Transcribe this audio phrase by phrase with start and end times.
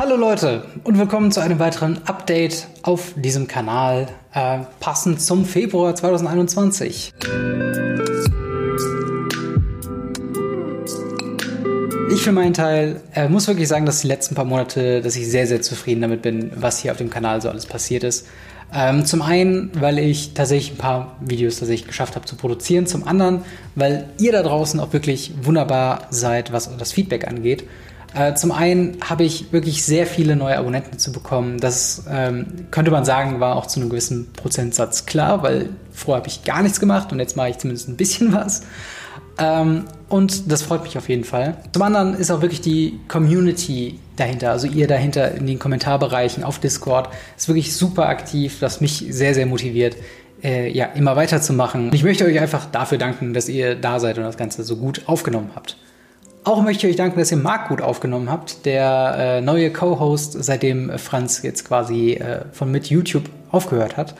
[0.00, 5.94] Hallo Leute und willkommen zu einem weiteren Update auf diesem Kanal, äh, passend zum Februar
[5.94, 7.12] 2021.
[12.10, 15.28] Ich für meinen Teil äh, muss wirklich sagen, dass die letzten paar Monate, dass ich
[15.28, 18.26] sehr, sehr zufrieden damit bin, was hier auf dem Kanal so alles passiert ist.
[18.72, 22.86] Ähm, zum einen, weil ich tatsächlich ein paar Videos tatsächlich geschafft habe zu produzieren.
[22.86, 23.42] Zum anderen,
[23.74, 27.64] weil ihr da draußen auch wirklich wunderbar seid, was das Feedback angeht.
[28.14, 31.58] Äh, zum einen habe ich wirklich sehr viele neue Abonnenten zu bekommen.
[31.58, 36.28] Das ähm, könnte man sagen, war auch zu einem gewissen Prozentsatz klar, weil vorher habe
[36.28, 38.62] ich gar nichts gemacht und jetzt mache ich zumindest ein bisschen was.
[39.38, 41.56] Ähm, und das freut mich auf jeden Fall.
[41.72, 46.58] Zum anderen ist auch wirklich die Community dahinter, also ihr dahinter in den Kommentarbereichen auf
[46.58, 49.96] Discord, ist wirklich super aktiv, was mich sehr, sehr motiviert,
[50.42, 51.90] äh, ja, immer weiterzumachen.
[51.94, 55.02] Ich möchte euch einfach dafür danken, dass ihr da seid und das Ganze so gut
[55.06, 55.76] aufgenommen habt.
[56.42, 60.36] Auch möchte ich euch danken, dass ihr Marc gut aufgenommen habt, der äh, neue Co-Host,
[60.42, 64.14] seitdem Franz jetzt quasi äh, von mit YouTube aufgehört hat.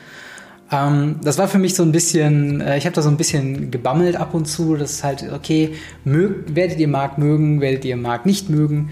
[0.71, 3.71] Ähm, das war für mich so ein bisschen, äh, ich habe da so ein bisschen
[3.71, 4.75] gebammelt ab und zu.
[4.75, 5.73] Das ist halt, okay,
[6.05, 8.91] mög, werdet ihr Marc mögen, werdet ihr Marc nicht mögen.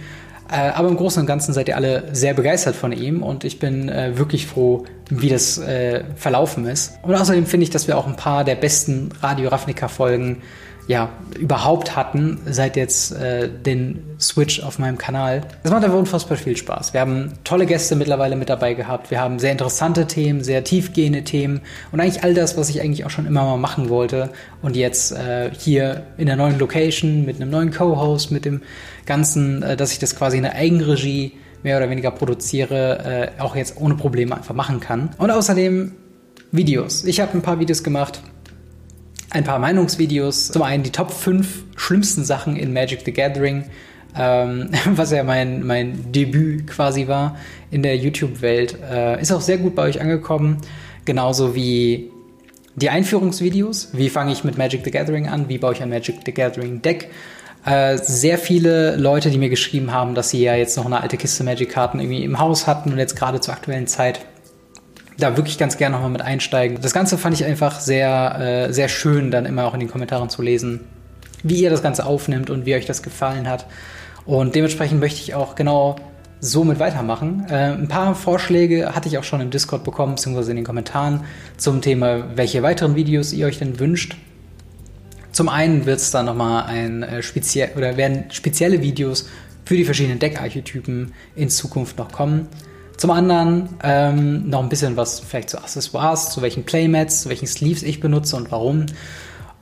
[0.52, 3.60] Äh, aber im Großen und Ganzen seid ihr alle sehr begeistert von ihm und ich
[3.60, 6.94] bin äh, wirklich froh, wie das äh, verlaufen ist.
[7.04, 10.42] Und außerdem finde ich, dass wir auch ein paar der besten Radio Ravnica Folgen
[10.90, 15.42] ja, überhaupt hatten, seit jetzt äh, den Switch auf meinem Kanal.
[15.62, 16.94] Das macht einfach unfassbar viel Spaß.
[16.94, 19.12] Wir haben tolle Gäste mittlerweile mit dabei gehabt.
[19.12, 23.06] Wir haben sehr interessante Themen, sehr tiefgehende Themen und eigentlich all das, was ich eigentlich
[23.06, 24.32] auch schon immer mal machen wollte.
[24.64, 28.62] Und jetzt äh, hier in der neuen Location mit einem neuen Co-Host, mit dem
[29.06, 33.56] Ganzen, äh, dass ich das quasi in der Eigenregie mehr oder weniger produziere, äh, auch
[33.56, 35.12] jetzt ohne Probleme einfach machen kann.
[35.20, 35.92] Und außerdem
[36.52, 37.04] Videos.
[37.04, 38.24] Ich habe ein paar Videos gemacht
[39.30, 40.50] ein paar Meinungsvideos.
[40.50, 43.66] Zum einen die Top 5 schlimmsten Sachen in Magic the Gathering,
[44.18, 47.38] ähm, was ja mein, mein Debüt quasi war
[47.72, 48.78] in der YouTube-Welt.
[48.90, 50.58] Äh, ist auch sehr gut bei euch angekommen.
[51.06, 52.12] Genauso wie
[52.76, 53.90] die Einführungsvideos.
[53.94, 55.50] Wie fange ich mit Magic the Gathering an?
[55.50, 57.10] Wie baue ich ein Magic the Gathering Deck?
[57.66, 61.18] Äh, sehr viele Leute, die mir geschrieben haben, dass sie ja jetzt noch eine alte
[61.18, 64.22] Kiste Magic-Karten irgendwie im Haus hatten und jetzt gerade zur aktuellen Zeit
[65.20, 66.80] da wirklich ganz gerne nochmal mit einsteigen.
[66.82, 70.30] Das Ganze fand ich einfach sehr, äh, sehr schön, dann immer auch in den Kommentaren
[70.30, 70.82] zu lesen,
[71.44, 73.66] wie ihr das Ganze aufnimmt und wie euch das gefallen hat.
[74.26, 75.96] Und dementsprechend möchte ich auch genau
[76.42, 77.46] so mit weitermachen.
[77.50, 81.22] Äh, ein paar Vorschläge hatte ich auch schon im Discord bekommen, beziehungsweise in den Kommentaren
[81.58, 84.16] zum Thema, welche weiteren Videos ihr euch denn wünscht.
[85.32, 89.30] Zum einen wird es dann nochmal ein äh, speziell oder werden spezielle Videos
[89.66, 92.48] für die verschiedenen Deckarchetypen in Zukunft noch kommen.
[93.00, 97.48] Zum anderen ähm, noch ein bisschen was vielleicht zu Accessoires, zu welchen Playmats, zu welchen
[97.48, 98.88] Sleeves ich benutze und warum.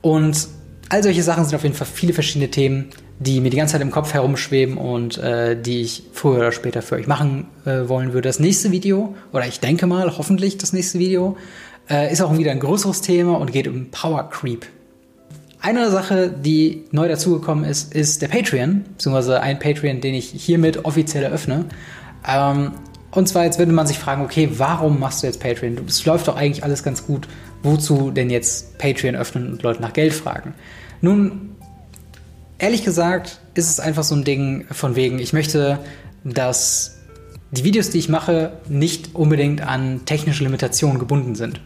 [0.00, 0.48] Und
[0.88, 2.86] all solche Sachen sind auf jeden Fall viele verschiedene Themen,
[3.20, 6.82] die mir die ganze Zeit im Kopf herumschweben und äh, die ich früher oder später
[6.82, 8.28] für euch machen äh, wollen würde.
[8.28, 11.36] Das nächste Video, oder ich denke mal, hoffentlich das nächste Video,
[11.88, 14.66] äh, ist auch wieder ein größeres Thema und geht um Power Creep.
[15.60, 20.84] Eine Sache, die neu dazugekommen ist, ist der Patreon, beziehungsweise ein Patreon, den ich hiermit
[20.84, 21.66] offiziell eröffne.
[22.28, 22.72] Ähm,
[23.10, 25.78] und zwar, jetzt würde man sich fragen, okay, warum machst du jetzt Patreon?
[25.86, 27.26] Es läuft doch eigentlich alles ganz gut.
[27.62, 30.54] Wozu denn jetzt Patreon öffnen und Leute nach Geld fragen?
[31.00, 31.56] Nun,
[32.58, 35.78] ehrlich gesagt, ist es einfach so ein Ding von wegen, ich möchte,
[36.22, 36.98] dass
[37.50, 41.60] die Videos, die ich mache, nicht unbedingt an technische Limitationen gebunden sind.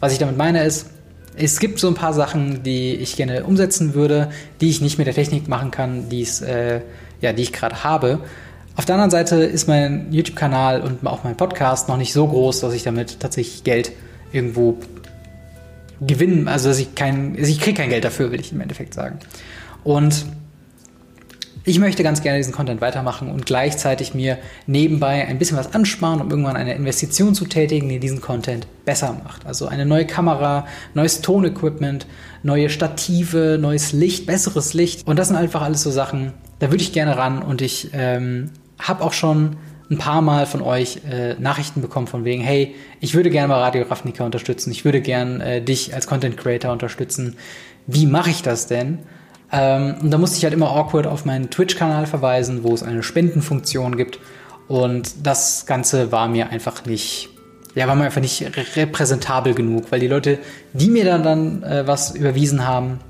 [0.00, 0.90] Was ich damit meine ist,
[1.36, 5.08] es gibt so ein paar Sachen, die ich gerne umsetzen würde, die ich nicht mit
[5.08, 6.80] der Technik machen kann, die's, äh,
[7.20, 8.20] ja, die ich gerade habe.
[8.76, 12.60] Auf der anderen Seite ist mein YouTube-Kanal und auch mein Podcast noch nicht so groß,
[12.60, 13.92] dass ich damit tatsächlich Geld
[14.32, 14.78] irgendwo
[16.00, 18.94] gewinnen, also dass ich kein, also ich kriege kein Geld dafür, will ich im Endeffekt
[18.94, 19.20] sagen.
[19.84, 20.26] Und
[21.66, 26.20] ich möchte ganz gerne diesen Content weitermachen und gleichzeitig mir nebenbei ein bisschen was ansparen,
[26.20, 29.46] um irgendwann eine Investition zu tätigen, die diesen Content besser macht.
[29.46, 32.06] Also eine neue Kamera, neues Tonequipment,
[32.42, 35.06] neue Stative, neues Licht, besseres Licht.
[35.06, 38.50] Und das sind einfach alles so Sachen, da würde ich gerne ran und ich ähm,
[38.78, 39.56] habe auch schon
[39.90, 43.60] ein paar Mal von euch äh, Nachrichten bekommen von wegen, hey, ich würde gerne mal
[43.60, 47.36] Radio Ravnica unterstützen, ich würde gerne äh, dich als Content Creator unterstützen.
[47.86, 49.00] Wie mache ich das denn?
[49.52, 53.02] Ähm, und da musste ich halt immer awkward auf meinen Twitch-Kanal verweisen, wo es eine
[53.02, 54.18] Spendenfunktion gibt.
[54.68, 57.28] Und das Ganze war mir einfach nicht,
[57.74, 58.42] ja, war mir einfach nicht
[58.76, 60.38] repräsentabel genug, weil die Leute,
[60.72, 63.00] die mir dann, dann äh, was überwiesen haben,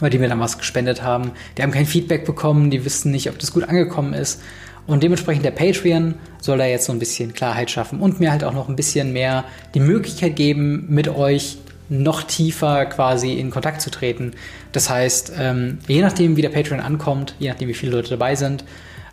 [0.00, 3.30] weil die mir dann was gespendet haben, die haben kein Feedback bekommen, die wissen nicht,
[3.30, 4.40] ob das gut angekommen ist.
[4.88, 8.42] Und dementsprechend der Patreon soll da jetzt so ein bisschen Klarheit schaffen und mir halt
[8.42, 9.44] auch noch ein bisschen mehr
[9.74, 11.58] die Möglichkeit geben, mit euch
[11.90, 14.32] noch tiefer quasi in Kontakt zu treten.
[14.72, 18.34] Das heißt, ähm, je nachdem, wie der Patreon ankommt, je nachdem, wie viele Leute dabei
[18.34, 18.64] sind,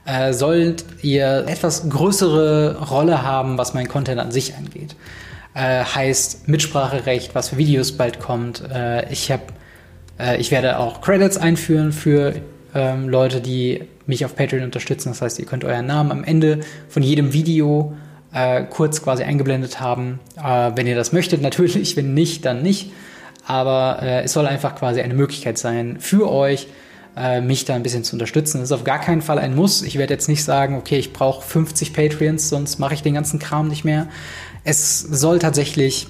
[0.05, 4.95] äh, sollt ihr etwas größere Rolle haben, was mein Content an sich angeht.
[5.53, 8.63] Äh, heißt Mitspracherecht, was für Videos bald kommt.
[8.73, 9.43] Äh, ich habe,
[10.19, 12.35] äh, ich werde auch Credits einführen für
[12.75, 15.09] ähm, Leute, die mich auf Patreon unterstützen.
[15.09, 17.95] Das heißt, ihr könnt euren Namen am Ende von jedem Video
[18.33, 21.41] äh, kurz quasi eingeblendet haben, äh, wenn ihr das möchtet.
[21.41, 22.91] Natürlich, wenn nicht, dann nicht.
[23.47, 26.67] Aber äh, es soll einfach quasi eine Möglichkeit sein für euch,
[27.15, 28.59] äh, mich da ein bisschen zu unterstützen.
[28.59, 29.81] Das ist auf gar keinen Fall ein Muss.
[29.81, 33.39] Ich werde jetzt nicht sagen, okay, ich brauche 50 Patreons, sonst mache ich den ganzen
[33.39, 34.07] Kram nicht mehr.
[34.63, 36.07] Es soll tatsächlich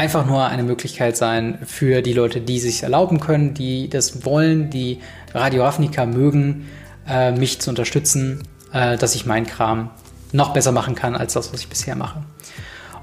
[0.00, 4.70] einfach nur eine Möglichkeit sein für die Leute, die sich erlauben können, die das wollen,
[4.70, 5.00] die
[5.34, 6.68] Radio Ravnica mögen,
[7.06, 8.42] äh, mich zu unterstützen,
[8.72, 9.90] äh, dass ich meinen Kram
[10.32, 12.22] noch besser machen kann als das, was ich bisher mache.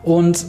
[0.02, 0.44] Und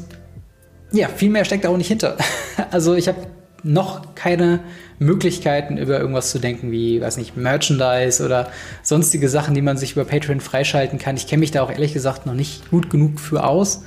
[0.91, 2.17] ja, viel mehr steckt da auch nicht hinter.
[2.71, 3.19] Also ich habe
[3.63, 4.61] noch keine
[4.99, 8.51] Möglichkeiten, über irgendwas zu denken, wie, weiß nicht, Merchandise oder
[8.83, 11.17] sonstige Sachen, die man sich über Patreon freischalten kann.
[11.17, 13.85] Ich kenne mich da auch ehrlich gesagt noch nicht gut genug für aus.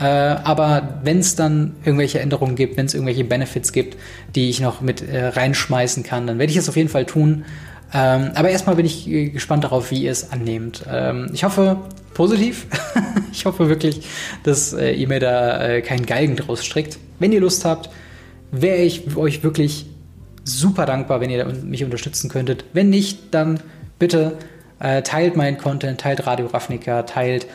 [0.00, 3.96] Äh, aber wenn es dann irgendwelche Änderungen gibt, wenn es irgendwelche Benefits gibt,
[4.34, 7.44] die ich noch mit äh, reinschmeißen kann, dann werde ich es auf jeden Fall tun.
[7.92, 10.84] Ähm, aber erstmal bin ich äh, gespannt darauf, wie ihr es annehmt.
[10.90, 11.78] Ähm, ich hoffe
[12.12, 12.66] positiv.
[13.32, 14.00] ich hoffe wirklich,
[14.42, 16.98] dass äh, ihr mir da äh, keinen Galgen draus strickt.
[17.20, 17.90] Wenn ihr Lust habt,
[18.50, 19.86] wäre ich euch wirklich
[20.44, 22.64] super dankbar, wenn ihr mich unterstützen könntet.
[22.72, 23.60] Wenn nicht, dann
[23.98, 24.38] bitte
[24.80, 27.46] äh, teilt meinen Content, teilt Radio Ravnica, teilt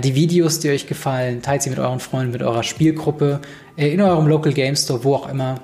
[0.00, 3.40] die Videos, die euch gefallen, teilt sie mit euren Freunden, mit eurer Spielgruppe,
[3.76, 5.60] äh, in eurem Local Game Store, wo auch immer.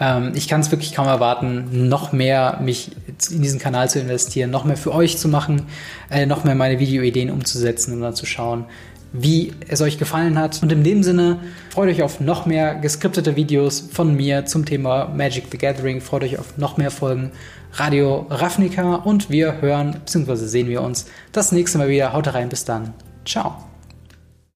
[0.00, 2.92] Ähm, ich kann es wirklich kaum erwarten, noch mehr mich
[3.30, 5.66] in diesen Kanal zu investieren, noch mehr für euch zu machen,
[6.10, 8.64] äh, noch mehr meine Videoideen umzusetzen und dann zu schauen,
[9.12, 10.62] wie es euch gefallen hat.
[10.62, 11.38] Und in dem Sinne,
[11.70, 16.00] freut euch auf noch mehr geskriptete Videos von mir zum Thema Magic the Gathering.
[16.00, 17.32] Freut euch auf noch mehr Folgen
[17.72, 20.34] Radio Ravnica und wir hören bzw.
[20.34, 22.12] sehen wir uns das nächste Mal wieder.
[22.12, 22.94] Haut rein, bis dann.
[23.24, 23.69] Ciao.